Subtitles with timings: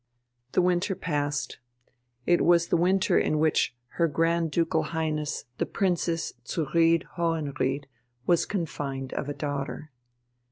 [0.53, 1.59] The winter passed.
[2.25, 7.85] It was the winter in which her Grand Ducal Highness the Princess zu Ried Hohenried
[8.25, 9.91] was confined of a daughter.